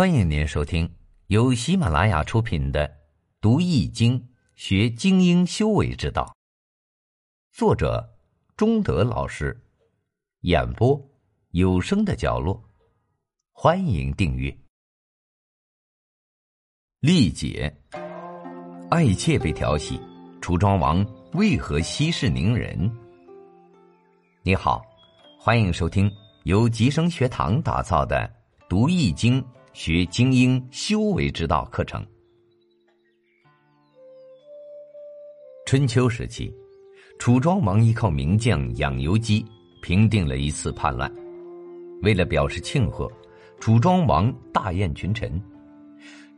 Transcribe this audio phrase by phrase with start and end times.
[0.00, 0.90] 欢迎您收听
[1.26, 2.88] 由喜马拉雅出品的
[3.38, 6.24] 《读易经学精英修为之道》，
[7.54, 8.10] 作者
[8.56, 9.54] 中德老师，
[10.40, 10.98] 演播
[11.50, 12.64] 有声的角落。
[13.52, 14.56] 欢迎订阅。
[17.00, 17.70] 历解，
[18.88, 20.00] 爱妾被调戏，
[20.40, 21.04] 楚庄王
[21.34, 22.90] 为何息事宁人？
[24.42, 24.82] 你好，
[25.38, 26.10] 欢迎收听
[26.44, 28.16] 由吉生学堂打造的
[28.66, 29.42] 《读易经》。
[29.82, 32.04] 学精英修为之道课程。
[35.64, 36.54] 春秋时期，
[37.18, 39.42] 楚庄王依靠名将养由基
[39.80, 41.10] 平定了一次叛乱。
[42.02, 43.10] 为了表示庆贺，
[43.58, 45.42] 楚庄王大宴群臣，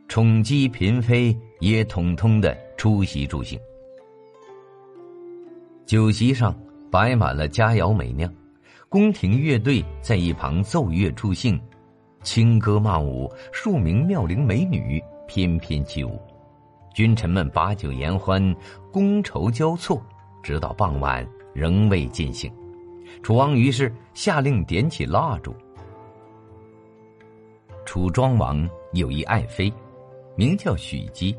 [0.07, 3.59] 宠姬嫔妃也统统的出席助兴。
[5.85, 6.57] 酒席上
[6.89, 8.33] 摆满了佳肴美酿，
[8.87, 11.59] 宫廷乐队在一旁奏乐助兴。
[12.23, 16.19] 轻歌曼舞，数名妙龄美女翩翩起舞，
[16.93, 18.41] 君臣们把酒言欢，
[18.91, 20.01] 觥筹交错，
[20.41, 22.51] 直到傍晚仍未尽兴。
[23.21, 25.53] 楚王于是下令点起蜡烛。
[27.85, 29.71] 楚庄王有一爱妃，
[30.35, 31.35] 名叫许姬，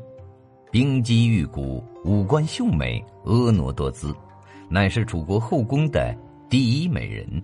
[0.71, 4.15] 冰肌玉骨，五官秀美，婀娜多姿，
[4.69, 6.15] 乃是楚国后宫的
[6.47, 7.41] 第一美人。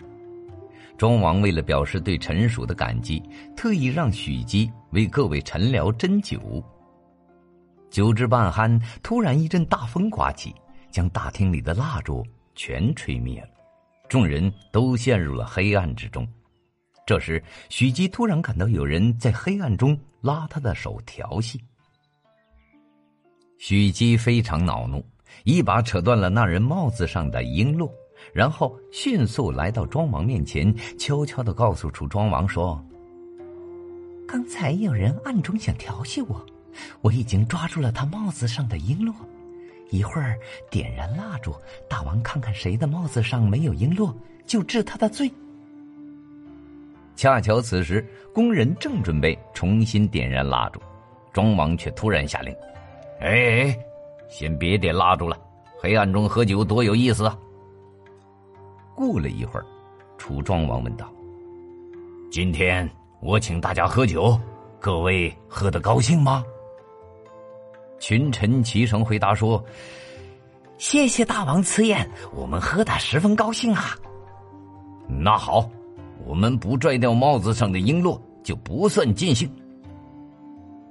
[1.02, 3.20] 庄王为了表示对臣属的感激，
[3.58, 6.64] 特意让许姬为各位臣僚斟酒。
[7.90, 10.54] 酒至半酣，突然一阵大风刮起，
[10.92, 13.50] 将大厅里的蜡烛全吹灭了，
[14.10, 16.24] 众人都陷入了黑暗之中。
[17.04, 21.60] 这时，许姬突然感到有人在黑暗中拉她的手调戏。
[23.58, 25.04] 许姬非常恼怒，
[25.46, 27.92] 一把扯断了那人帽子上的璎珞。
[28.34, 32.84] 然后迅速来到庄王面前，悄悄的告诉楚庄王说
[34.28, 36.46] ：“刚才有人暗中想调戏我，
[37.02, 39.14] 我已经抓住了他帽子上的璎珞，
[39.90, 40.38] 一会儿
[40.70, 41.54] 点燃蜡烛，
[41.90, 44.14] 大王看看谁的帽子上没有璎珞，
[44.46, 45.30] 就治他的罪。”
[47.18, 48.04] 恰巧此时，
[48.34, 50.80] 工人正准备重新点燃蜡烛，
[51.34, 52.56] 庄王却突然下令
[53.20, 53.78] ：“哎，
[54.30, 55.38] 先别点蜡烛了，
[55.78, 57.38] 黑暗中喝酒多有意思啊！”
[58.96, 59.66] 过了一会儿，
[60.18, 61.12] 楚庄王问道
[62.32, 62.90] ：“今天
[63.22, 64.40] 我请大家喝酒，
[64.80, 66.44] 各位喝得高兴吗？”
[68.00, 69.64] 群臣齐声回答说
[70.78, 73.96] ：“谢谢大王赐宴，我们喝得十分高兴啊。”
[75.08, 75.70] 那好，
[76.26, 79.52] 我们不拽掉帽子上的璎珞，就不算尽兴。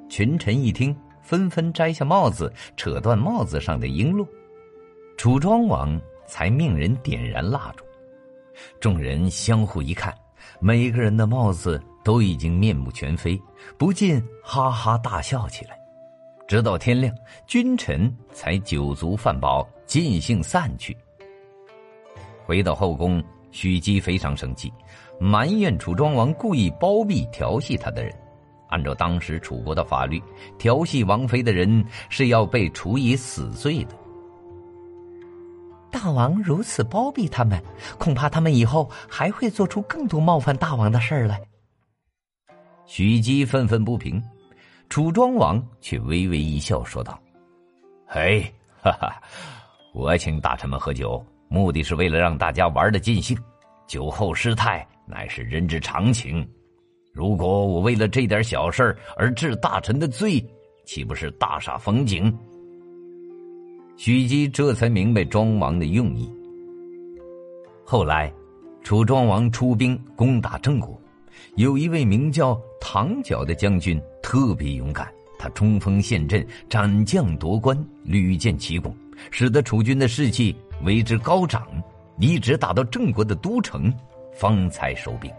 [0.09, 4.27] 群臣一听，纷纷摘下帽子，扯断帽子上的璎珞。
[5.16, 7.84] 楚庄王才命人点燃蜡烛。
[8.81, 10.15] 众人相互一看，
[10.61, 13.41] 每个人的帽子都已经面目全非，
[13.78, 15.78] 不禁哈哈大笑起来。
[16.49, 17.15] 直到天亮，
[17.47, 20.97] 君臣才酒足饭饱，尽兴散去。
[22.44, 23.22] 回到后宫，
[23.53, 24.72] 许姬非常生气，
[25.21, 28.12] 埋怨楚庄王故意包庇调戏他的人。
[28.69, 30.21] 按照当时楚国的法律，
[30.59, 33.97] 调戏王妃的人是要被处以死罪的。
[35.91, 37.62] 大王如此包庇他们，
[37.99, 41.41] 恐怕他们以后还会做出更多冒犯大王的事儿来。
[42.87, 44.23] 许姬愤愤不平，
[44.89, 47.21] 楚庄王却微微一笑，说道
[48.06, 48.43] ：“嘿，
[48.83, 49.21] 哈哈，
[49.93, 53.37] 我请大臣们喝酒，目的是为了让大家玩的尽兴。
[53.87, 56.49] 酒后失态乃是人之常情。
[57.12, 60.45] 如果我为了这点小事而治大臣的罪，
[60.87, 62.33] 岂不是大煞风景？”
[64.03, 66.27] 许姬这才明白庄王的用意。
[67.84, 68.33] 后来，
[68.83, 70.99] 楚庄王出兵攻打郑国，
[71.56, 75.06] 有一位名叫唐角的将军特别勇敢，
[75.39, 78.97] 他冲锋陷阵，斩将夺关，屡建奇功，
[79.31, 81.69] 使得楚军的士气为之高涨，
[82.19, 83.93] 一直打到郑国的都城，
[84.33, 85.31] 方才收兵。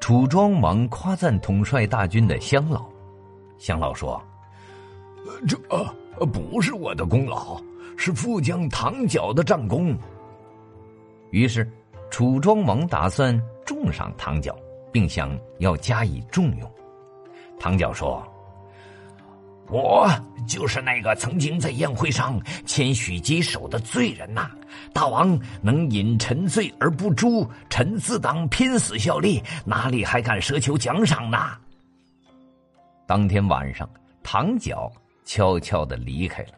[0.00, 2.84] 楚庄王夸赞统帅大军的乡老，
[3.56, 4.22] 乡老说
[5.46, 5.94] ：“这啊。”
[6.26, 7.60] 不是我的功劳，
[7.96, 9.96] 是副将唐角的战功。
[11.30, 11.68] 于是，
[12.10, 13.36] 楚庄王打算
[13.66, 14.54] 重赏唐角，
[14.92, 16.72] 并想要加以重用。
[17.58, 18.22] 唐角说
[19.68, 20.08] ：“我
[20.46, 24.48] 就是那个曾经在宴会上牵许姬手的罪人呐！
[24.92, 31.38] 大王能引臣罪而不诛，臣自当拼死效力，哪里还敢奢求奖赏呢？”
[33.08, 33.88] 当天晚上，
[34.22, 34.92] 唐角。
[35.24, 36.52] 悄悄的离开了。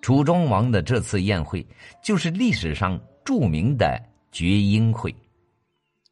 [0.00, 1.64] 楚庄王的这次宴会，
[2.02, 4.00] 就是历史上著名的
[4.32, 5.14] 绝缨会。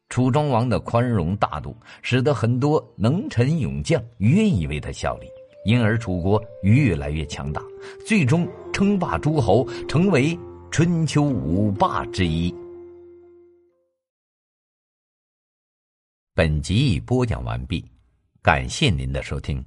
[0.07, 5.27] 楚庄王的宽容大度，使得很多能臣勇将愿意为他效力，
[5.65, 7.61] 因而楚国越来越强大，
[8.05, 10.37] 最终称霸诸侯，成为
[10.69, 12.53] 春秋五霸之一。
[16.33, 17.85] 本集已播讲完毕，
[18.41, 19.63] 感谢您的收听。